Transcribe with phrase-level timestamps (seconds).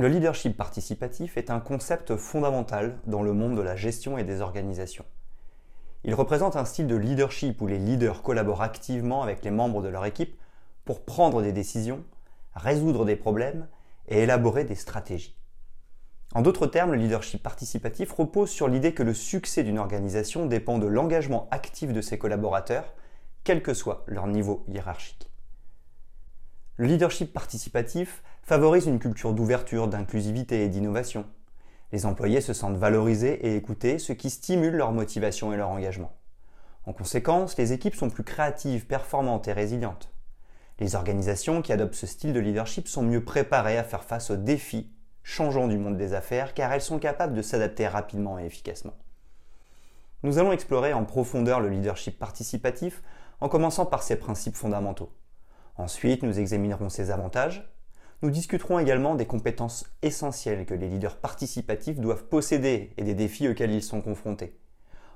[0.00, 4.40] Le leadership participatif est un concept fondamental dans le monde de la gestion et des
[4.40, 5.04] organisations.
[6.04, 9.88] Il représente un style de leadership où les leaders collaborent activement avec les membres de
[9.88, 10.40] leur équipe
[10.86, 12.02] pour prendre des décisions,
[12.54, 13.68] résoudre des problèmes
[14.08, 15.36] et élaborer des stratégies.
[16.34, 20.78] En d'autres termes, le leadership participatif repose sur l'idée que le succès d'une organisation dépend
[20.78, 22.94] de l'engagement actif de ses collaborateurs,
[23.44, 25.30] quel que soit leur niveau hiérarchique.
[26.78, 31.26] Le leadership participatif favorise une culture d'ouverture, d'inclusivité et d'innovation.
[31.92, 36.12] Les employés se sentent valorisés et écoutés, ce qui stimule leur motivation et leur engagement.
[36.84, 40.12] En conséquence, les équipes sont plus créatives, performantes et résilientes.
[40.78, 44.36] Les organisations qui adoptent ce style de leadership sont mieux préparées à faire face aux
[44.36, 44.90] défis
[45.22, 48.94] changeants du monde des affaires car elles sont capables de s'adapter rapidement et efficacement.
[50.22, 53.02] Nous allons explorer en profondeur le leadership participatif
[53.40, 55.12] en commençant par ses principes fondamentaux.
[55.76, 57.70] Ensuite, nous examinerons ses avantages,
[58.22, 63.48] nous discuterons également des compétences essentielles que les leaders participatifs doivent posséder et des défis
[63.48, 64.58] auxquels ils sont confrontés.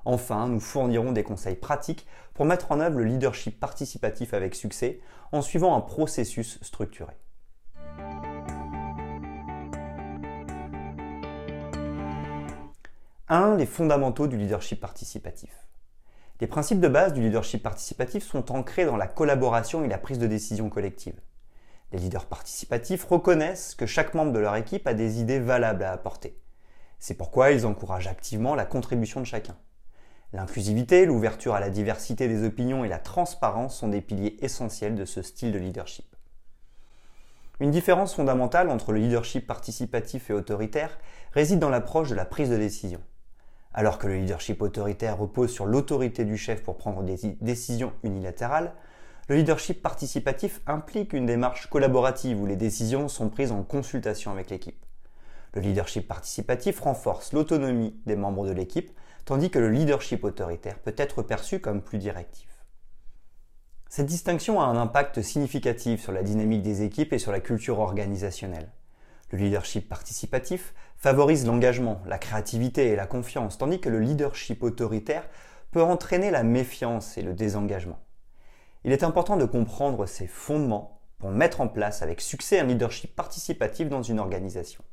[0.06, 5.00] Enfin, nous fournirons des conseils pratiques pour mettre en œuvre le leadership participatif avec succès
[5.32, 7.12] en suivant un processus structuré.
[13.28, 13.56] 1.
[13.56, 15.50] Les fondamentaux du leadership participatif.
[16.40, 20.18] Les principes de base du leadership participatif sont ancrés dans la collaboration et la prise
[20.18, 21.18] de décision collective.
[21.94, 25.92] Les leaders participatifs reconnaissent que chaque membre de leur équipe a des idées valables à
[25.92, 26.36] apporter.
[26.98, 29.56] C'est pourquoi ils encouragent activement la contribution de chacun.
[30.32, 35.04] L'inclusivité, l'ouverture à la diversité des opinions et la transparence sont des piliers essentiels de
[35.04, 36.16] ce style de leadership.
[37.60, 40.98] Une différence fondamentale entre le leadership participatif et autoritaire
[41.30, 43.02] réside dans l'approche de la prise de décision.
[43.72, 48.74] Alors que le leadership autoritaire repose sur l'autorité du chef pour prendre des décisions unilatérales,
[49.26, 54.50] le leadership participatif implique une démarche collaborative où les décisions sont prises en consultation avec
[54.50, 54.84] l'équipe.
[55.54, 58.90] Le leadership participatif renforce l'autonomie des membres de l'équipe,
[59.24, 62.48] tandis que le leadership autoritaire peut être perçu comme plus directif.
[63.88, 67.78] Cette distinction a un impact significatif sur la dynamique des équipes et sur la culture
[67.78, 68.68] organisationnelle.
[69.30, 75.26] Le leadership participatif favorise l'engagement, la créativité et la confiance, tandis que le leadership autoritaire
[75.70, 78.03] peut entraîner la méfiance et le désengagement
[78.84, 83.16] il est important de comprendre ces fondements pour mettre en place avec succès un leadership
[83.16, 84.84] participatif dans une organisation.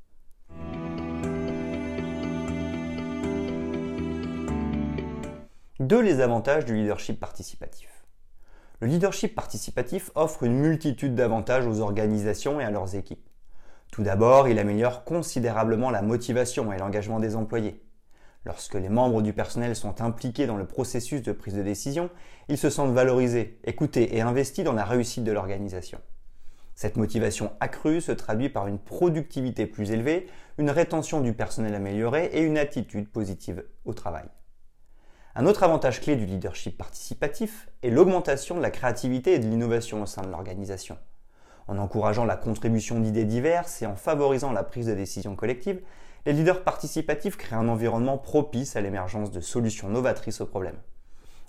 [5.81, 7.89] Deux les avantages du leadership participatif.
[8.79, 13.27] Le leadership participatif offre une multitude d'avantages aux organisations et à leurs équipes.
[13.91, 17.83] Tout d'abord, il améliore considérablement la motivation et l'engagement des employés.
[18.43, 22.09] Lorsque les membres du personnel sont impliqués dans le processus de prise de décision,
[22.49, 25.99] ils se sentent valorisés, écoutés et investis dans la réussite de l'organisation.
[26.73, 32.31] Cette motivation accrue se traduit par une productivité plus élevée, une rétention du personnel améliorée
[32.33, 34.25] et une attitude positive au travail.
[35.35, 40.01] Un autre avantage clé du leadership participatif est l'augmentation de la créativité et de l'innovation
[40.01, 40.97] au sein de l'organisation.
[41.67, 45.81] En encourageant la contribution d'idées diverses et en favorisant la prise de décision collective,
[46.25, 50.79] les leaders participatifs créent un environnement propice à l'émergence de solutions novatrices aux problèmes.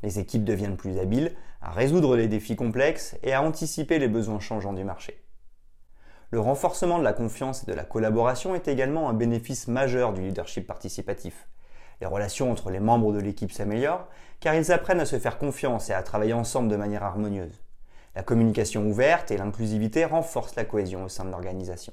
[0.03, 4.41] Les équipes deviennent plus habiles à résoudre les défis complexes et à anticiper les besoins
[4.41, 5.22] changeants du marché.
[6.31, 10.22] Le renforcement de la confiance et de la collaboration est également un bénéfice majeur du
[10.22, 11.47] leadership participatif.
[12.00, 14.09] Les relations entre les membres de l'équipe s'améliorent
[14.41, 17.62] car ils apprennent à se faire confiance et à travailler ensemble de manière harmonieuse.
[18.17, 21.93] La communication ouverte et l'inclusivité renforcent la cohésion au sein de l'organisation.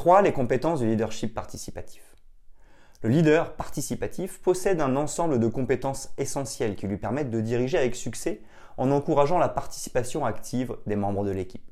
[0.00, 0.22] 3.
[0.22, 2.16] Les compétences du leadership participatif.
[3.02, 7.94] Le leader participatif possède un ensemble de compétences essentielles qui lui permettent de diriger avec
[7.94, 8.40] succès
[8.78, 11.70] en encourageant la participation active des membres de l'équipe.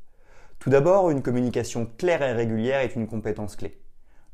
[0.59, 3.81] Tout d'abord, une communication claire et régulière est une compétence clé.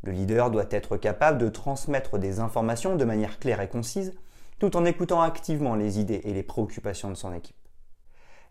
[0.02, 4.12] Le leader doit être capable de transmettre des informations de manière claire et concise,
[4.58, 7.54] tout en écoutant activement les idées et les préoccupations de son équipe.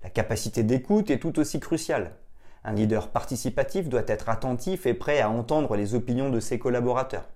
[0.04, 2.16] La capacité d'écoute est tout aussi cruciale.
[2.66, 7.28] Un leader participatif doit être attentif et prêt à entendre les opinions de ses collaborateurs.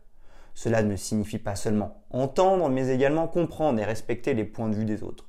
[0.54, 4.86] Cela ne signifie pas seulement entendre, mais également comprendre et respecter les points de vue
[4.86, 5.28] des autres.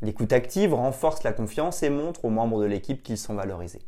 [0.00, 3.82] L'écoute active renforce la confiance et montre aux membres de l'équipe qu'ils sont valorisés.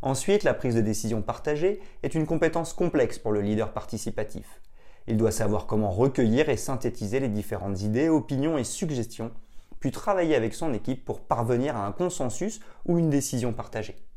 [0.00, 4.62] Ensuite, la prise de décision partagée est une compétence complexe pour le leader participatif.
[5.06, 9.32] Il doit savoir comment recueillir et synthétiser les différentes idées, opinions et suggestions,
[9.80, 14.07] puis travailler avec son équipe pour parvenir à un consensus ou une décision partagée.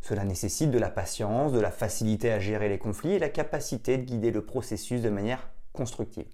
[0.00, 3.98] Cela nécessite de la patience, de la facilité à gérer les conflits et la capacité
[3.98, 6.26] de guider le processus de manière constructive.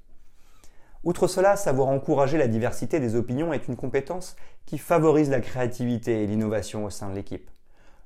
[1.04, 4.34] Outre cela, savoir encourager la diversité des opinions est une compétence
[4.64, 7.50] qui favorise la créativité et l'innovation au sein de l'équipe.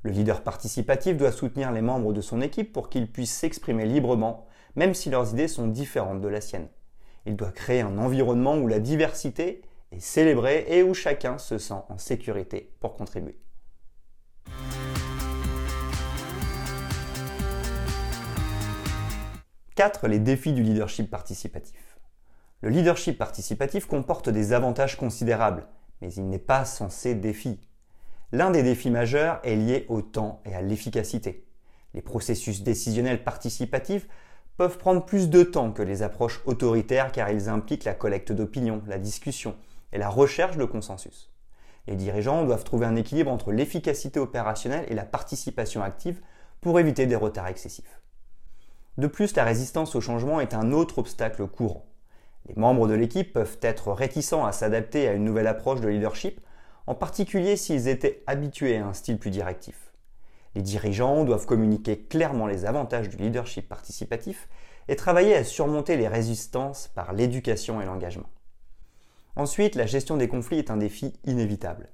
[0.03, 4.47] Le leader participatif doit soutenir les membres de son équipe pour qu'ils puissent s'exprimer librement,
[4.77, 6.69] même si leurs idées sont différentes de la sienne.
[7.27, 9.62] Il doit créer un environnement où la diversité
[9.93, 13.39] est célébrée et où chacun se sent en sécurité pour contribuer.
[19.81, 20.09] 4.
[20.09, 21.97] Les défis du leadership participatif.
[22.61, 25.67] Le leadership participatif comporte des avantages considérables,
[26.03, 27.59] mais il n'est pas censé défi.
[28.31, 31.47] L'un des défis majeurs est lié au temps et à l'efficacité.
[31.94, 34.06] Les processus décisionnels participatifs
[34.59, 38.83] peuvent prendre plus de temps que les approches autoritaires car ils impliquent la collecte d'opinions,
[38.87, 39.56] la discussion
[39.94, 41.33] et la recherche de consensus.
[41.87, 46.21] Les dirigeants doivent trouver un équilibre entre l'efficacité opérationnelle et la participation active
[46.61, 48.00] pour éviter des retards excessifs.
[48.99, 51.87] De plus, la résistance au changement est un autre obstacle courant.
[52.49, 56.41] Les membres de l'équipe peuvent être réticents à s'adapter à une nouvelle approche de leadership
[56.87, 59.93] en particulier s'ils étaient habitués à un style plus directif.
[60.57, 64.49] Les dirigeants doivent communiquer clairement les avantages du leadership participatif
[64.89, 68.31] et travailler à surmonter les résistances par l'éducation et l'engagement.
[69.37, 71.91] Ensuite, la gestion des conflits est un défi inévitable.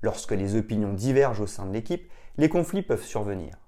[0.00, 3.58] Lorsque les opinions divergent au sein de l'équipe, les conflits peuvent survenir.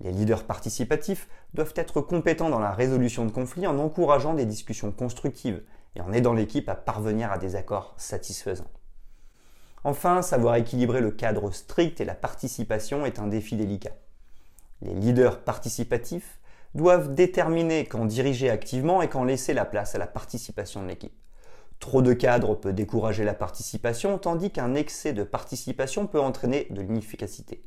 [0.00, 4.92] Les leaders participatifs doivent être compétents dans la résolution de conflits en encourageant des discussions
[4.92, 5.62] constructives
[5.94, 8.70] et en aidant l'équipe à parvenir à des accords satisfaisants.
[9.84, 13.94] Enfin, savoir équilibrer le cadre strict et la participation est un défi délicat.
[14.82, 16.40] Les leaders participatifs
[16.74, 21.16] doivent déterminer quand diriger activement et quand laisser la place à la participation de l'équipe.
[21.78, 26.82] Trop de cadres peut décourager la participation, tandis qu'un excès de participation peut entraîner de
[26.82, 27.62] l'inefficacité.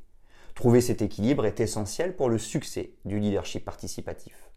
[0.55, 4.49] Trouver cet équilibre est essentiel pour le succès du leadership participatif.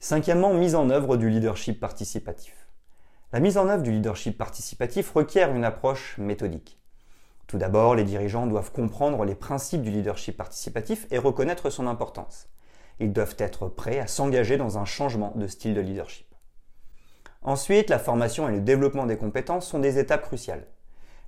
[0.00, 2.68] Cinquièmement, mise en œuvre du leadership participatif.
[3.32, 6.78] La mise en œuvre du leadership participatif requiert une approche méthodique.
[7.46, 12.48] Tout d'abord, les dirigeants doivent comprendre les principes du leadership participatif et reconnaître son importance.
[13.00, 16.33] Ils doivent être prêts à s'engager dans un changement de style de leadership.
[17.44, 20.66] Ensuite, la formation et le développement des compétences sont des étapes cruciales.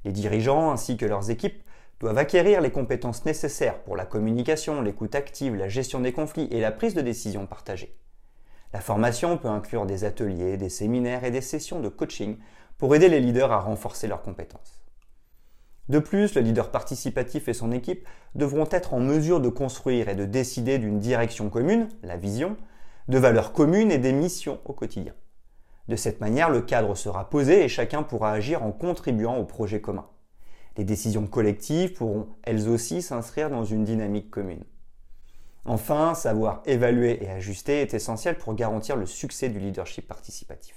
[0.07, 1.63] Les dirigeants ainsi que leurs équipes
[2.01, 6.61] doivent acquérir les compétences nécessaires pour la communication, l'écoute active, la gestion des conflits et
[6.61, 7.99] la prise de décision partagée.
[8.73, 12.39] La formation peut inclure des ateliers, des séminaires et des sessions de coaching
[12.79, 14.83] pour aider les leaders à renforcer leurs compétences.
[15.91, 20.17] De plus, le leader participatif et son équipe devront être en mesure de construire et
[20.17, 22.57] de décider d'une direction commune, la vision,
[23.09, 25.13] de valeurs communes et des missions au quotidien.
[25.89, 29.81] De cette manière, le cadre sera posé et chacun pourra agir en contribuant au projet
[29.81, 30.07] commun.
[30.77, 34.65] Les décisions collectives pourront elles aussi s'inscrire dans une dynamique commune.
[35.65, 40.77] Enfin, savoir évaluer et ajuster est essentiel pour garantir le succès du leadership participatif.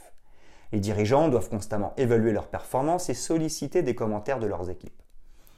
[0.71, 5.01] Les dirigeants doivent constamment évaluer leurs performances et solliciter des commentaires de leurs équipes.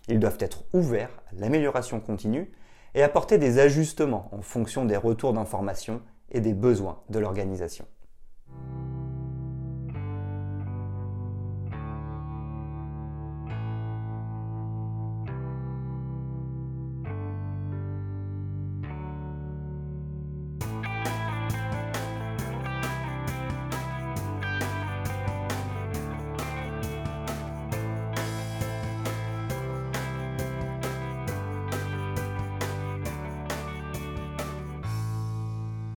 [0.07, 2.51] Ils doivent être ouverts à l'amélioration continue
[2.93, 7.85] et apporter des ajustements en fonction des retours d'informations et des besoins de l'organisation.